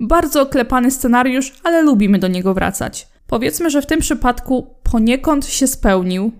Bardzo 0.00 0.46
klepany 0.46 0.90
scenariusz, 0.90 1.52
ale 1.64 1.82
lubimy 1.82 2.18
do 2.18 2.28
niego 2.28 2.54
wracać. 2.54 3.08
Powiedzmy, 3.26 3.70
że 3.70 3.82
w 3.82 3.86
tym 3.86 4.00
przypadku 4.00 4.74
poniekąd 4.82 5.46
się 5.46 5.66
spełnił, 5.66 6.32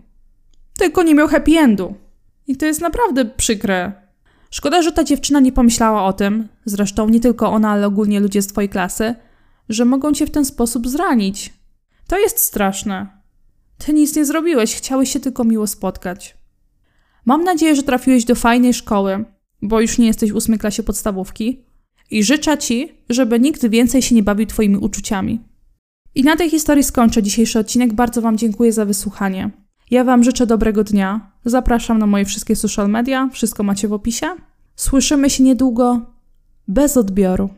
tylko 0.79 1.03
nie 1.03 1.15
miał 1.15 1.29
happy 1.29 1.59
endu. 1.59 1.95
I 2.47 2.57
to 2.57 2.67
jest 2.67 2.81
naprawdę 2.81 3.25
przykre. 3.25 3.93
Szkoda, 4.51 4.83
że 4.83 4.93
ta 4.93 5.05
dziewczyna 5.05 5.41
nie 5.41 5.53
pomyślała 5.53 6.05
o 6.05 6.13
tym, 6.13 6.49
zresztą 6.65 7.09
nie 7.09 7.21
tylko 7.21 7.51
ona, 7.51 7.71
ale 7.71 7.87
ogólnie 7.87 8.21
ludzie 8.21 8.43
z 8.43 8.47
twojej 8.47 8.69
klasy, 8.69 9.15
że 9.69 9.85
mogą 9.85 10.13
cię 10.13 10.27
w 10.27 10.31
ten 10.31 10.45
sposób 10.45 10.89
zranić. 10.89 11.53
To 12.07 12.19
jest 12.19 12.39
straszne. 12.39 13.18
Ty 13.79 13.93
nic 13.93 14.17
nie 14.17 14.25
zrobiłeś, 14.25 14.75
chciałeś 14.75 15.13
się 15.13 15.21
tylko 15.21 15.45
miło 15.45 15.67
spotkać. 15.67 16.37
Mam 17.25 17.45
nadzieję, 17.45 17.77
że 17.77 17.83
trafiłeś 17.83 18.25
do 18.25 18.35
fajnej 18.35 18.75
szkoły, 18.75 19.25
bo 19.63 19.81
już 19.81 19.99
nie 19.99 20.07
jesteś 20.07 20.33
w 20.33 20.37
ósmej 20.37 20.59
klasie 20.59 20.83
podstawówki 20.83 21.65
i 22.11 22.25
życzę 22.25 22.59
ci, 22.59 22.93
żeby 23.09 23.41
nikt 23.41 23.67
więcej 23.67 24.03
się 24.03 24.15
nie 24.15 24.23
bawił 24.23 24.47
twoimi 24.47 24.77
uczuciami. 24.77 25.41
I 26.15 26.23
na 26.23 26.37
tej 26.37 26.51
historii 26.51 26.85
skończę 26.85 27.23
dzisiejszy 27.23 27.59
odcinek. 27.59 27.93
Bardzo 27.93 28.23
Wam 28.23 28.39
dziękuję 28.39 28.73
za 28.73 28.85
wysłuchanie. 28.85 29.51
Ja 29.91 30.05
Wam 30.05 30.25
życzę 30.25 30.47
dobrego 30.47 30.85
dnia. 30.85 31.33
Zapraszam 31.45 31.99
na 31.99 32.07
moje 32.07 32.25
wszystkie 32.25 32.57
social 32.57 32.89
media. 32.89 33.29
Wszystko 33.33 33.63
macie 33.63 33.89
w 33.89 33.93
opisie. 33.93 34.27
Słyszymy 34.77 35.31
się 35.31 35.43
niedługo. 35.43 36.13
Bez 36.69 36.97
odbioru. 36.97 37.51